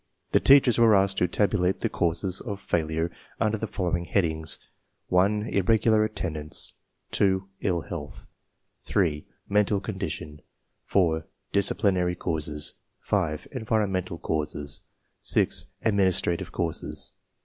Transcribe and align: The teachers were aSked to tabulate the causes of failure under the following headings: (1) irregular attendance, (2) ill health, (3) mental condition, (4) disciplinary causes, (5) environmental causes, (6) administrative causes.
The 0.31 0.39
teachers 0.39 0.79
were 0.79 0.93
aSked 0.95 1.17
to 1.17 1.27
tabulate 1.27 1.81
the 1.81 1.87
causes 1.87 2.41
of 2.41 2.59
failure 2.59 3.11
under 3.39 3.55
the 3.55 3.67
following 3.67 4.05
headings: 4.05 4.57
(1) 5.09 5.43
irregular 5.49 6.03
attendance, 6.03 6.73
(2) 7.11 7.47
ill 7.61 7.81
health, 7.81 8.25
(3) 8.81 9.27
mental 9.47 9.79
condition, 9.79 10.41
(4) 10.85 11.27
disciplinary 11.51 12.15
causes, 12.15 12.73
(5) 13.01 13.49
environmental 13.51 14.17
causes, 14.17 14.81
(6) 15.21 15.67
administrative 15.85 16.51
causes. 16.51 17.11